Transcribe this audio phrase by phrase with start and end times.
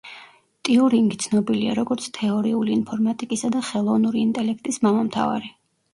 [0.67, 5.55] ტიურინგი ცნობილია, როგორც თეორიული ინფორმატიკისა და ხელოვნური ინტელექტის მამამთავარი.